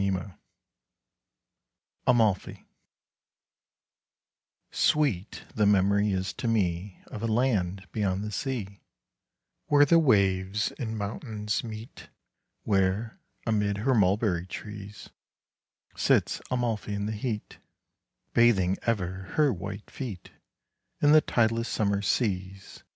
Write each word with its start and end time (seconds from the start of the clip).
C. 0.01 0.09
TRENCH. 0.09 0.33
AMALFI 2.07 2.65
Sweet 4.71 5.43
the 5.53 5.67
memory 5.67 6.11
is 6.11 6.33
to 6.33 6.47
me 6.47 7.03
Of 7.05 7.21
a 7.21 7.27
land 7.27 7.87
beyond 7.91 8.23
the 8.23 8.31
sea, 8.31 8.81
Where 9.67 9.85
the 9.85 9.99
waves 9.99 10.71
and 10.79 10.97
mountains 10.97 11.63
meet, 11.63 12.09
Where, 12.63 13.19
amid 13.45 13.77
her 13.77 13.93
mulberry 13.93 14.47
trees, 14.47 15.11
Sits 15.95 16.41
Amalfi 16.49 16.95
in 16.95 17.05
the 17.05 17.11
heat, 17.11 17.59
5 18.29 18.33
Bathing 18.33 18.77
ever 18.81 19.11
her 19.35 19.53
white 19.53 19.91
feet 19.91 20.31
In 20.99 21.11
the 21.11 21.21
tideless 21.21 21.69
summer 21.69 22.01
seas. 22.01 22.81